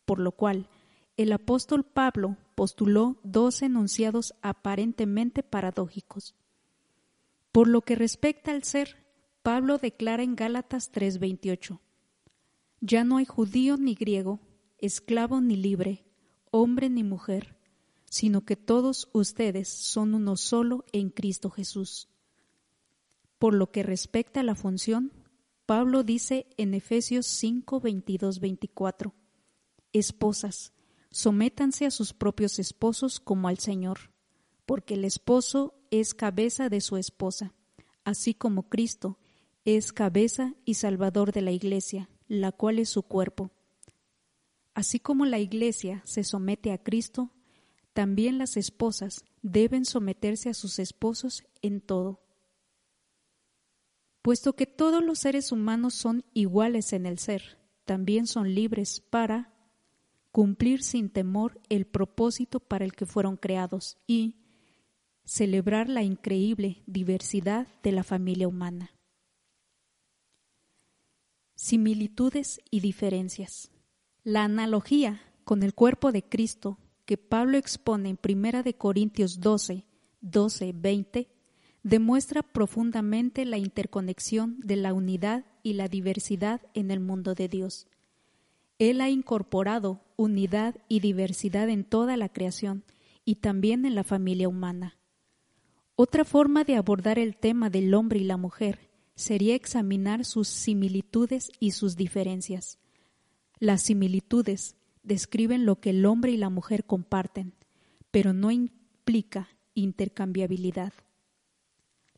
[0.07, 0.71] por lo cual
[1.19, 6.35] el apóstol Pablo postuló dos enunciados aparentemente paradójicos.
[7.53, 8.97] Por lo que respecta al ser,
[9.43, 11.79] Pablo declara en Gálatas 3:28,
[12.81, 14.41] Ya no hay judío ni griego,
[14.79, 16.07] esclavo ni libre,
[16.51, 17.59] hombre ni mujer,
[18.09, 22.09] sino que todos ustedes son uno solo en Cristo Jesús.
[23.43, 25.11] Por lo que respecta a la función,
[25.67, 29.17] Pablo dice en Efesios 5, 22, 24,
[29.93, 30.73] Esposas,
[31.11, 34.13] sométanse a sus propios esposos como al Señor,
[34.65, 37.53] porque el esposo es cabeza de su esposa,
[38.05, 39.19] así como Cristo
[39.65, 43.51] es cabeza y salvador de la Iglesia, la cual es su cuerpo.
[44.73, 47.33] Así como la Iglesia se somete a Cristo,
[47.93, 52.23] también las esposas deben someterse a sus esposos en todo.
[54.23, 59.53] Puesto que todos los seres humanos son iguales en el ser, también son libres para
[60.31, 64.37] cumplir sin temor el propósito para el que fueron creados y
[65.25, 68.93] celebrar la increíble diversidad de la familia humana.
[71.55, 73.71] Similitudes y diferencias.
[74.23, 79.85] La analogía con el cuerpo de Cristo que Pablo expone en Primera de Corintios 12,
[80.21, 81.29] 12, 20
[81.83, 87.87] demuestra profundamente la interconexión de la unidad y la diversidad en el mundo de Dios.
[88.79, 92.85] Él ha incorporado unidad y diversidad en toda la creación
[93.25, 94.97] y también en la familia humana.
[95.95, 101.53] Otra forma de abordar el tema del hombre y la mujer sería examinar sus similitudes
[101.61, 102.79] y sus diferencias.
[103.59, 107.55] Las similitudes describen lo que el hombre y la mujer comparten,
[108.11, 110.93] pero no implica intercambiabilidad.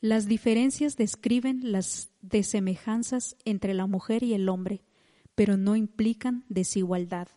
[0.05, 4.85] Las diferencias describen las desemejanzas entre la mujer y el hombre,
[5.35, 7.29] pero no implican desigualdad.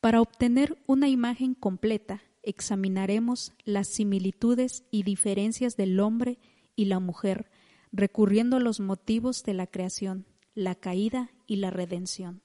[0.00, 6.38] Para obtener una imagen completa, examinaremos las similitudes y diferencias del hombre
[6.76, 7.50] y la mujer
[7.90, 12.40] recurriendo a los motivos de la creación, la caída y la redención.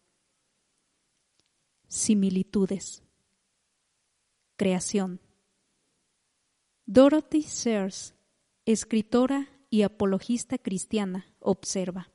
[1.87, 3.03] Similitudes.
[4.55, 5.19] Creación.
[6.87, 8.15] Dorothy Sears,
[8.65, 12.09] escritora y apologista cristiana, observa.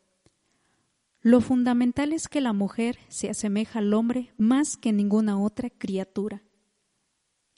[1.21, 6.43] Lo fundamental es que la mujer se asemeja al hombre más que ninguna otra criatura.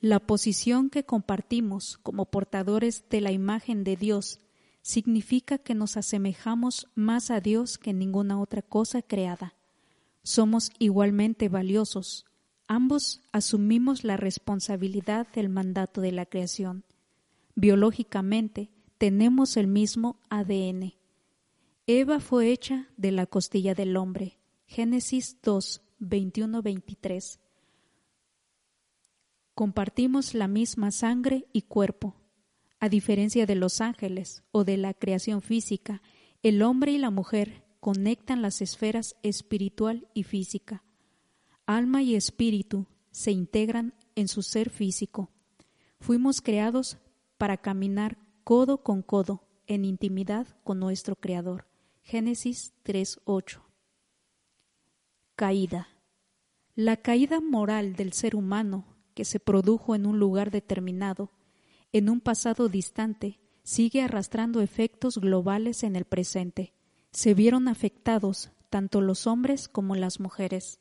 [0.00, 4.40] La posición que compartimos como portadores de la imagen de Dios
[4.80, 9.54] significa que nos asemejamos más a Dios que ninguna otra cosa creada.
[10.22, 12.24] Somos igualmente valiosos.
[12.66, 16.84] Ambos asumimos la responsabilidad del mandato de la creación.
[17.54, 18.70] Biológicamente
[19.00, 20.92] tenemos el mismo ADN.
[21.86, 24.38] Eva fue hecha de la costilla del hombre.
[24.66, 27.38] Génesis 2, 21-23.
[29.54, 32.14] Compartimos la misma sangre y cuerpo,
[32.78, 36.02] a diferencia de los ángeles o de la creación física,
[36.42, 40.84] el hombre y la mujer conectan las esferas espiritual y física.
[41.64, 45.30] Alma y espíritu se integran en su ser físico.
[46.00, 46.98] Fuimos creados
[47.38, 48.18] para caminar
[48.50, 51.68] codo con codo en intimidad con nuestro Creador.
[52.02, 53.60] Génesis 3.8.
[55.36, 55.86] Caída.
[56.74, 61.30] La caída moral del ser humano que se produjo en un lugar determinado
[61.92, 66.74] en un pasado distante, sigue arrastrando efectos globales en el presente.
[67.12, 70.80] Se vieron afectados tanto los hombres como las mujeres.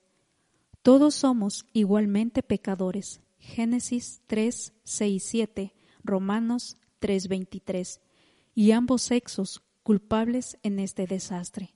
[0.82, 3.22] Todos somos igualmente pecadores.
[3.38, 8.02] Génesis 3, 6, 7, Romanos 3, 23,
[8.56, 11.74] y ambos sexos culpables en este desastre.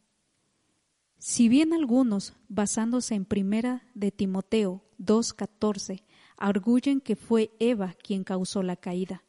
[1.18, 6.04] Si bien algunos, basándose en primera de Timoteo 2.14,
[6.38, 9.24] arguyen que fue Eva quien causó la caída,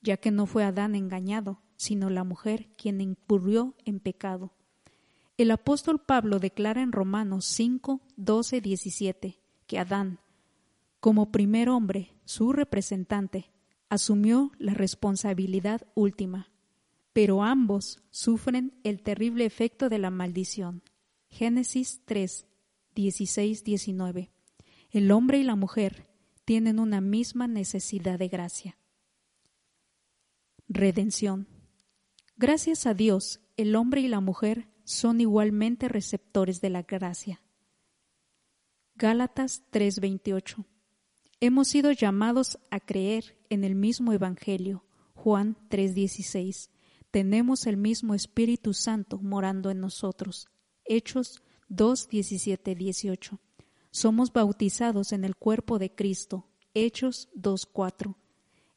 [0.00, 4.52] ya que no fue Adán engañado, sino la mujer quien incurrió en pecado.
[5.36, 10.20] El apóstol Pablo declara en Romanos 5, 12, 17 que Adán,
[11.00, 13.50] como primer hombre, su representante,
[13.90, 16.50] asumió la responsabilidad última,
[17.12, 20.82] pero ambos sufren el terrible efecto de la maldición.
[21.28, 22.46] Génesis 3,
[22.94, 24.30] 16, 19
[24.90, 26.08] el hombre y la mujer
[26.44, 28.76] tienen una misma necesidad de gracia.
[30.68, 31.46] Redención.
[32.36, 37.40] Gracias a Dios, el hombre y la mujer son igualmente receptores de la gracia.
[38.96, 40.64] Gálatas 3:28.
[41.42, 44.84] Hemos sido llamados a creer en el mismo Evangelio.
[45.14, 46.68] Juan 3:16.
[47.10, 50.48] Tenemos el mismo Espíritu Santo morando en nosotros.
[50.84, 53.40] Hechos 2:17, 18.
[53.90, 56.46] Somos bautizados en el cuerpo de Cristo.
[56.74, 58.18] Hechos 2:4.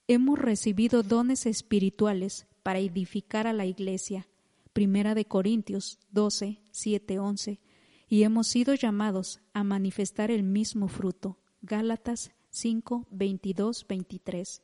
[0.08, 4.30] Hemos recibido dones espirituales para edificar a la iglesia.
[4.72, 7.60] Primera de Corintios 12, 7, 11.
[8.08, 11.40] Y hemos sido llamados a manifestar el mismo fruto.
[11.62, 14.62] Gálatas 5, 22, 23.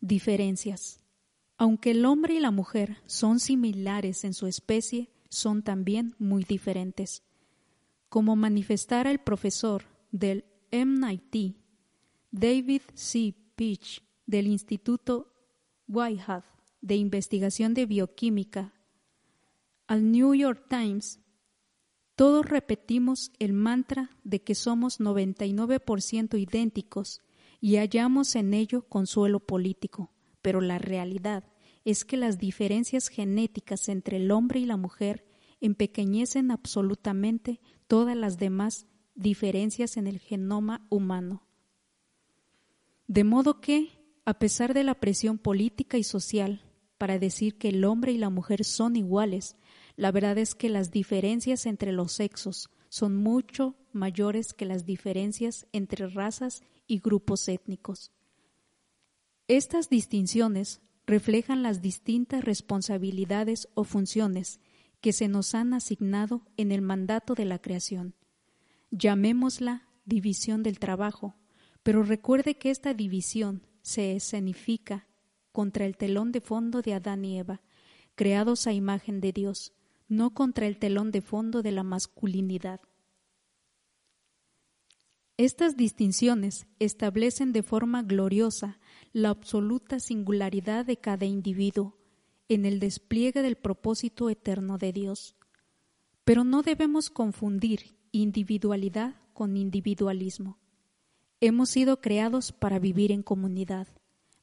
[0.00, 1.00] Diferencias.
[1.56, 7.22] Aunque el hombre y la mujer son similares en su especie, son también muy diferentes.
[8.08, 11.56] Como manifestara el profesor del MIT,
[12.32, 13.32] David C.
[13.54, 15.32] Peach, del Instituto
[15.86, 16.42] Whitehead
[16.80, 18.72] de Investigación de Bioquímica,
[19.86, 21.20] al New York Times,
[22.16, 27.22] todos repetimos el mantra de que somos 99% idénticos
[27.60, 31.44] y hallamos en ello consuelo político, pero la realidad
[31.84, 35.26] es que las diferencias genéticas entre el hombre y la mujer
[35.60, 41.46] empequeñecen absolutamente todas las demás diferencias en el genoma humano.
[43.06, 43.90] De modo que,
[44.24, 46.62] a pesar de la presión política y social
[46.96, 49.56] para decir que el hombre y la mujer son iguales,
[49.96, 55.66] la verdad es que las diferencias entre los sexos son mucho mayores que las diferencias
[55.72, 58.12] entre razas y grupos étnicos.
[59.46, 64.58] Estas distinciones reflejan las distintas responsabilidades o funciones
[65.00, 68.14] que se nos han asignado en el mandato de la creación.
[68.90, 71.36] Llamémosla división del trabajo,
[71.82, 75.06] pero recuerde que esta división se escenifica
[75.52, 77.60] contra el telón de fondo de Adán y Eva,
[78.14, 79.73] creados a imagen de Dios,
[80.08, 82.80] no contra el telón de fondo de la masculinidad.
[85.36, 88.78] Estas distinciones establecen de forma gloriosa
[89.12, 91.98] la absoluta singularidad de cada individuo
[92.48, 95.34] en el despliegue del propósito eterno de Dios.
[96.24, 100.58] Pero no debemos confundir individualidad con individualismo.
[101.40, 103.88] Hemos sido creados para vivir en comunidad.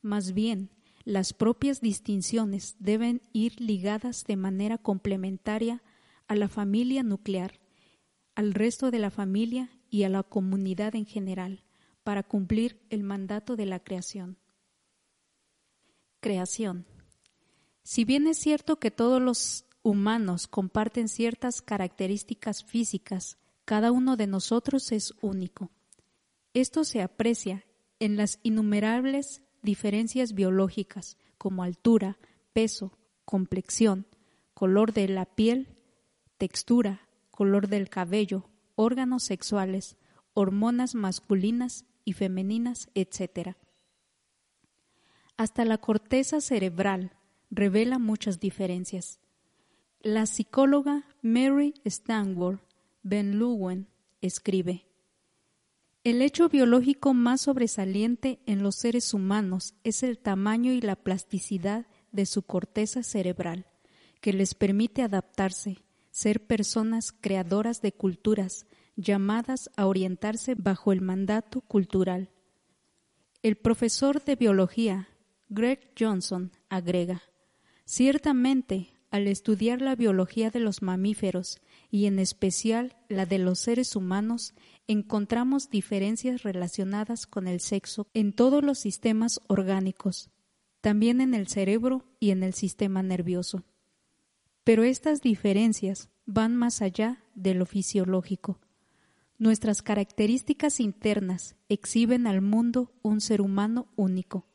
[0.01, 0.69] Más bien,
[1.03, 5.81] las propias distinciones deben ir ligadas de manera complementaria
[6.27, 7.59] a la familia nuclear,
[8.35, 11.63] al resto de la familia y a la comunidad en general,
[12.03, 14.37] para cumplir el mandato de la creación.
[16.19, 16.85] Creación.
[17.83, 24.27] Si bien es cierto que todos los humanos comparten ciertas características físicas, cada uno de
[24.27, 25.71] nosotros es único.
[26.53, 27.65] Esto se aprecia
[27.99, 32.17] en las innumerables diferencias biológicas como altura,
[32.53, 34.05] peso, complexión,
[34.53, 35.67] color de la piel,
[36.37, 39.97] textura, color del cabello, órganos sexuales,
[40.33, 43.55] hormonas masculinas y femeninas, etc.
[45.37, 47.13] Hasta la corteza cerebral
[47.49, 49.19] revela muchas diferencias.
[50.01, 52.61] La psicóloga Mary Stanworth
[53.03, 53.87] Ben Lewin
[54.21, 54.85] escribe
[56.03, 61.85] El hecho biológico más sobresaliente en los seres humanos es el tamaño y la plasticidad
[62.11, 63.67] de su corteza cerebral,
[64.19, 71.61] que les permite adaptarse, ser personas creadoras de culturas, llamadas a orientarse bajo el mandato
[71.61, 72.31] cultural.
[73.43, 75.07] El profesor de biología
[75.49, 77.21] Greg Johnson agrega,
[77.85, 81.59] ciertamente, al estudiar la biología de los mamíferos
[81.91, 84.53] y en especial la de los seres humanos,
[84.91, 90.29] encontramos diferencias relacionadas con el sexo en todos los sistemas orgánicos,
[90.81, 93.63] también en el cerebro y en el sistema nervioso.
[94.63, 98.59] Pero estas diferencias van más allá de lo fisiológico.
[99.37, 104.45] Nuestras características internas exhiben al mundo un ser humano único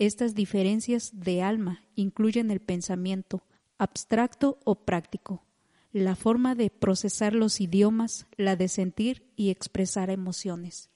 [0.00, 3.44] estas diferencias de alma incluyen el pensamiento,
[3.76, 5.44] abstracto o práctico,
[5.92, 10.90] la forma de procesar los idiomas, la de sentir y expresar emociones.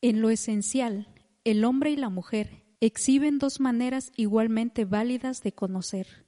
[0.00, 1.08] En lo esencial,
[1.44, 6.26] el hombre y la mujer exhiben dos maneras igualmente válidas de conocer.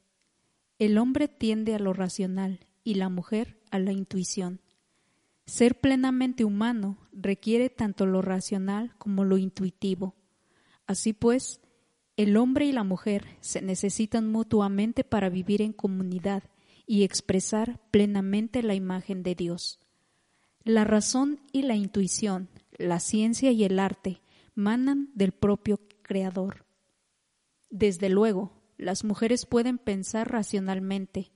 [0.78, 4.60] El hombre tiende a lo racional y la mujer a la intuición.
[5.46, 10.14] Ser plenamente humano requiere tanto lo racional como lo intuitivo.
[10.86, 11.60] Así pues,
[12.16, 16.44] el hombre y la mujer se necesitan mutuamente para vivir en comunidad
[16.86, 19.80] y expresar plenamente la imagen de Dios.
[20.64, 22.48] La razón y la intuición,
[22.78, 24.22] la ciencia y el arte
[24.54, 26.64] manan del propio Creador.
[27.70, 31.32] Desde luego, las mujeres pueden pensar racionalmente,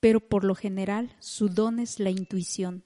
[0.00, 2.84] pero por lo general su don es la intuición.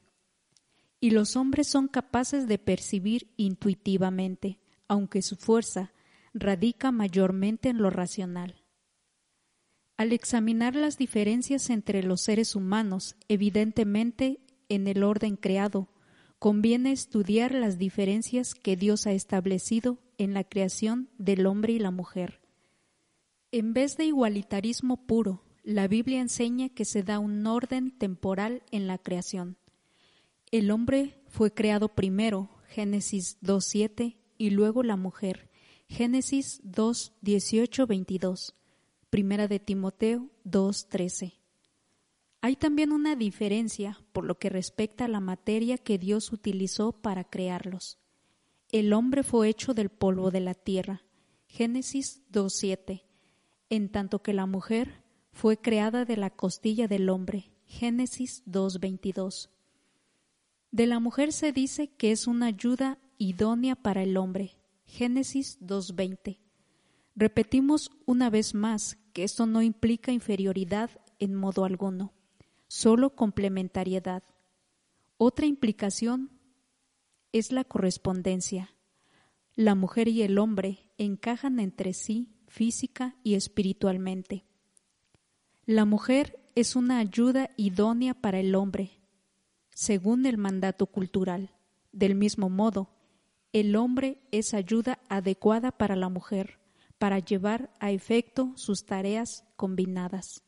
[1.01, 4.59] Y los hombres son capaces de percibir intuitivamente,
[4.89, 5.93] aunque su fuerza
[6.35, 8.63] radica mayormente en lo racional.
[9.97, 15.89] Al examinar las diferencias entre los seres humanos, evidentemente en el orden creado,
[16.41, 21.93] conviene estudiar las diferencias que Dios ha establecido en la creación del hombre y la
[21.93, 22.41] mujer.
[23.53, 28.89] En vez de igualitarismo puro, la Biblia enseña que se da un orden temporal en
[28.89, 29.57] la creación.
[30.51, 35.49] El hombre fue creado primero, Génesis 2.7, y luego la mujer,
[35.95, 37.13] Génesis 2,
[37.87, 38.57] 22,
[39.11, 40.89] Primera de Timoteo 2,
[42.41, 47.23] Hay también una diferencia por lo que respecta a la materia que Dios utilizó para
[47.23, 48.01] crearlos.
[48.73, 51.05] El hombre fue hecho del polvo de la tierra,
[51.47, 53.05] Génesis 2.7,
[53.71, 57.53] en tanto que la mujer fue creada de la costilla del hombre.
[57.67, 59.49] Génesis 2.22.
[60.73, 64.57] De la mujer se dice que es una ayuda idónea para el hombre.
[64.87, 66.39] Génesis 2.20.
[67.17, 72.13] Repetimos una vez más que esto no implica inferioridad en modo alguno,
[72.69, 74.23] solo complementariedad.
[75.17, 76.31] Otra implicación
[77.33, 78.75] es la correspondencia.
[79.55, 84.45] La mujer y el hombre encajan entre sí física y espiritualmente.
[85.67, 89.01] La mujer es una ayuda idónea para el hombre,
[89.71, 91.51] según el mandato cultural.
[91.93, 92.94] Del mismo modo,
[93.55, 96.59] el hombre es ayuda adecuada para la mujer,
[96.99, 100.43] para llevar a efecto sus tareas combinadas.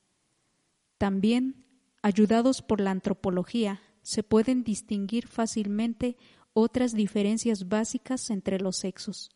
[0.99, 1.65] También,
[2.03, 6.17] ayudados por la antropología, se pueden distinguir fácilmente
[6.53, 9.31] otras diferencias básicas entre los sexos.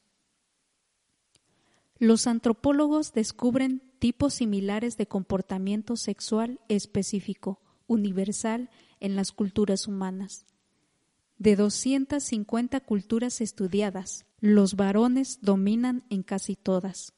[1.97, 8.68] Los antropólogos descubren tipos similares de comportamiento sexual específico, universal
[8.99, 10.45] en las culturas humanas.
[11.41, 17.14] De 250 culturas estudiadas, los varones dominan en casi todas.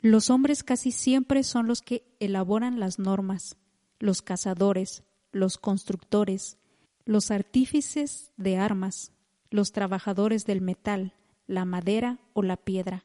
[0.00, 3.56] Los hombres casi siempre son los que elaboran las normas,
[3.98, 5.02] los cazadores,
[5.32, 6.56] los constructores,
[7.04, 9.10] los artífices de armas,
[9.50, 11.12] los trabajadores del metal,
[11.48, 13.04] la madera o la piedra.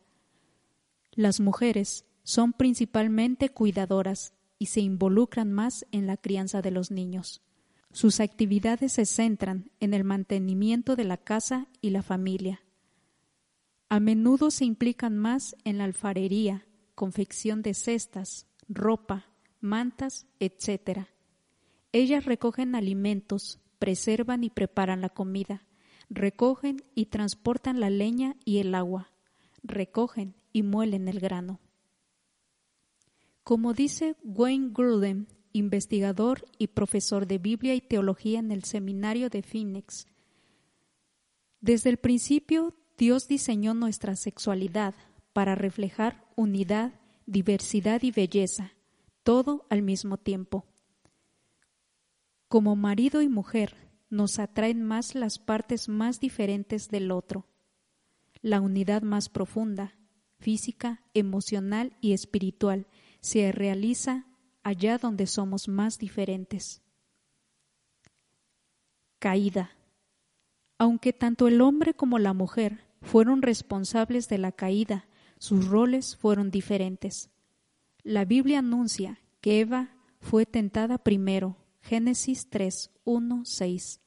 [1.14, 7.42] Las mujeres son principalmente cuidadoras y se involucran más en la crianza de los niños.
[7.92, 12.62] Sus actividades se centran en el mantenimiento de la casa y la familia.
[13.90, 19.26] A menudo se implican más en la alfarería, confección de cestas, ropa,
[19.60, 21.08] mantas, etc.
[21.92, 25.66] Ellas recogen alimentos, preservan y preparan la comida,
[26.10, 29.12] recogen y transportan la leña y el agua,
[29.64, 31.60] recogen y muelen el grano.
[33.44, 39.42] Como dice Wayne Grudem, investigador y profesor de Biblia y Teología en el Seminario de
[39.42, 40.08] Phoenix,
[41.62, 44.96] desde el principio Dios diseñó nuestra sexualidad
[45.34, 46.94] para reflejar unidad,
[47.26, 48.74] diversidad y belleza,
[49.24, 50.66] todo al mismo tiempo.
[52.48, 53.76] Como marido y mujer,
[54.10, 57.46] nos atraen más las partes más diferentes del otro,
[58.42, 59.98] la unidad más profunda,
[60.40, 62.88] física, emocional y espiritual,
[63.20, 64.26] se realiza
[64.64, 66.82] allá donde somos más diferentes.
[69.20, 69.72] Caída.
[70.78, 75.08] Aunque tanto el hombre como la mujer fueron responsables de la caída,
[75.38, 77.30] sus roles fueron diferentes.
[78.04, 79.90] La Biblia anuncia que Eva
[80.22, 84.02] fue tentada primero Génesis 3, 1, 6.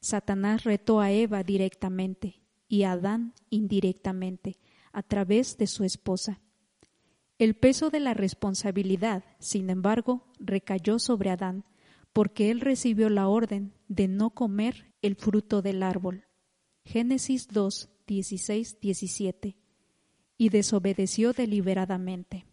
[0.00, 4.58] Satanás retó a Eva directamente y a Adán indirectamente
[4.92, 6.40] a través de su esposa.
[7.38, 11.64] El peso de la responsabilidad, sin embargo, recayó sobre Adán,
[12.12, 16.24] porque él recibió la orden de no comer el fruto del árbol.
[16.84, 19.56] Génesis 2, 16, 17.
[20.36, 22.46] Y desobedeció deliberadamente.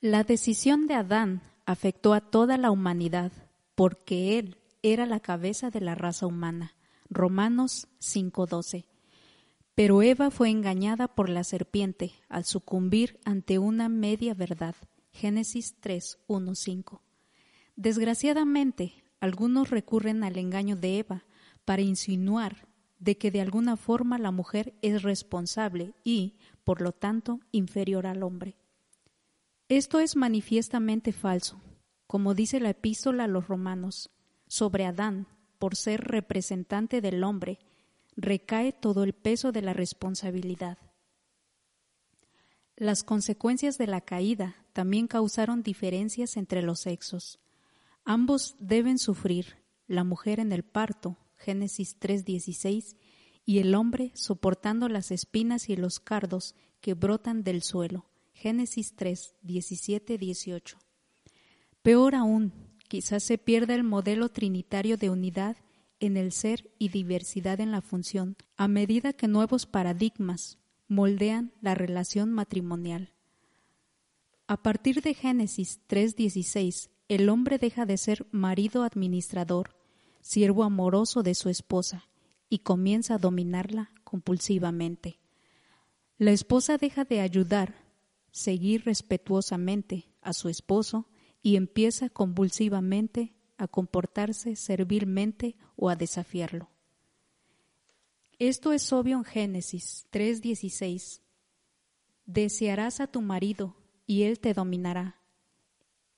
[0.00, 3.32] La decisión de Adán afectó a toda la humanidad,
[3.74, 6.76] porque Él era la cabeza de la raza humana.
[7.08, 8.84] Romanos 5:12.
[9.74, 14.74] Pero Eva fue engañada por la serpiente al sucumbir ante una media verdad.
[15.10, 17.00] Génesis 3:1-5.
[17.76, 21.24] Desgraciadamente, algunos recurren al engaño de Eva
[21.64, 22.68] para insinuar
[22.98, 28.22] de que de alguna forma la mujer es responsable y, por lo tanto, inferior al
[28.22, 28.56] hombre.
[29.68, 31.60] Esto es manifiestamente falso,
[32.06, 34.10] como dice la epístola a los romanos,
[34.46, 35.26] sobre Adán,
[35.58, 37.58] por ser representante del hombre,
[38.16, 40.78] recae todo el peso de la responsabilidad.
[42.76, 47.38] Las consecuencias de la caída también causaron diferencias entre los sexos.
[48.04, 52.96] Ambos deben sufrir, la mujer en el parto, Génesis 3:16,
[53.44, 59.34] y el hombre soportando las espinas y los cardos que brotan del suelo, Génesis 3,
[59.42, 60.78] 18.
[61.82, 62.52] Peor aún,
[62.88, 65.56] quizás se pierda el modelo trinitario de unidad
[66.02, 71.76] en el ser y diversidad en la función, a medida que nuevos paradigmas moldean la
[71.76, 73.14] relación matrimonial.
[74.48, 79.76] A partir de Génesis 3:16, el hombre deja de ser marido administrador,
[80.20, 82.08] siervo amoroso de su esposa,
[82.48, 85.20] y comienza a dominarla compulsivamente.
[86.18, 87.76] La esposa deja de ayudar,
[88.32, 91.08] seguir respetuosamente a su esposo
[91.42, 96.70] y empieza convulsivamente a comportarse servilmente o a desafiarlo.
[98.38, 101.22] Esto es obvio en Génesis 3:16.
[102.26, 103.76] Desearás a tu marido
[104.06, 105.20] y él te dominará.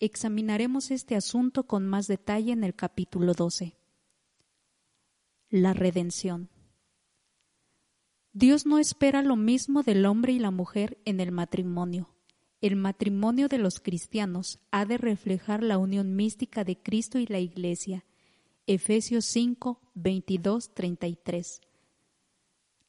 [0.00, 3.76] Examinaremos este asunto con más detalle en el capítulo 12.
[5.50, 6.50] La redención.
[8.32, 12.13] Dios no espera lo mismo del hombre y la mujer en el matrimonio.
[12.64, 17.38] El matrimonio de los cristianos ha de reflejar la unión mística de Cristo y la
[17.38, 18.06] Iglesia.
[18.66, 21.60] Efesios 5, 22, 33.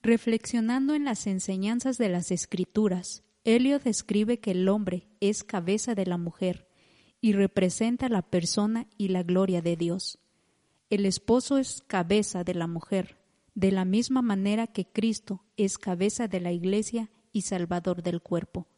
[0.02, 6.06] Reflexionando en las enseñanzas de las Escrituras, Helio describe que el hombre es cabeza de
[6.06, 6.70] la mujer
[7.20, 10.20] y representa la persona y la gloria de Dios.
[10.90, 13.18] El esposo es cabeza de la mujer,
[13.56, 18.70] de la misma manera que Cristo es cabeza de la Iglesia y Salvador del cuerpo.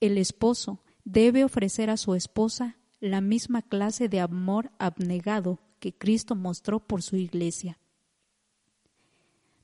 [0.00, 6.34] El esposo debe ofrecer a su esposa la misma clase de amor abnegado que Cristo
[6.34, 7.78] mostró por su iglesia.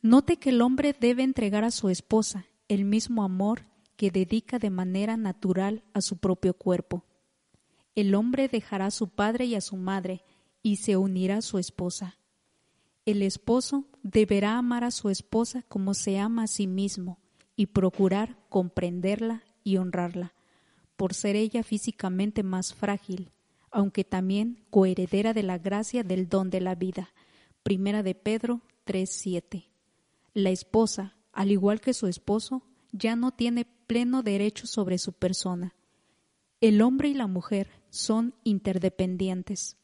[0.02, 3.66] Note que el hombre debe entregar a su esposa el mismo amor
[3.96, 7.04] que dedica de manera natural a su propio cuerpo.
[7.94, 10.22] El hombre dejará a su padre y a su madre
[10.62, 12.18] y se unirá a su esposa.
[13.04, 17.18] El esposo deberá amar a su esposa como se ama a sí mismo
[17.56, 20.34] y procurar comprenderla y honrarla,
[20.96, 23.30] por ser ella físicamente más frágil,
[23.70, 27.12] aunque también coheredera de la gracia del don de la vida.
[27.62, 29.70] Primera de Pedro 3:7.
[30.34, 35.74] La esposa, al igual que su esposo, ya no tiene pleno derecho sobre su persona.
[36.60, 39.78] El hombre y la mujer son interdependientes.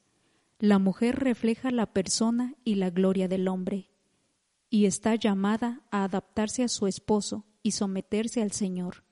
[0.58, 3.90] La mujer refleja la persona y la gloria del hombre,
[4.68, 9.05] y está llamada a adaptarse a su esposo y someterse al Señor.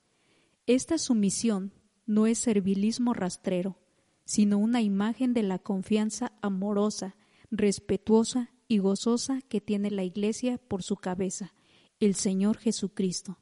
[0.67, 1.75] Esta sumisión
[2.07, 3.79] no es servilismo rastrero,
[4.25, 7.17] sino una imagen de la confianza amorosa,
[7.51, 11.53] respetuosa y gozosa que tiene la Iglesia por su cabeza,
[12.01, 13.39] el Señor Jesucristo.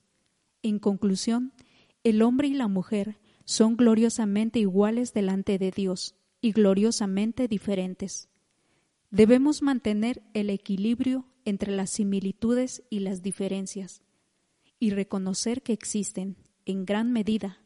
[0.63, 1.53] En conclusión,
[2.03, 8.31] el hombre y la mujer son gloriosamente iguales delante de Dios y gloriosamente diferentes.
[9.13, 14.03] Debemos mantener el equilibrio entre las similitudes y las diferencias
[14.81, 16.37] y reconocer que existen
[16.67, 17.59] en gran medida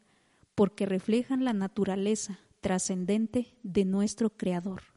[0.55, 4.96] porque reflejan la naturaleza trascendente de nuestro Creador.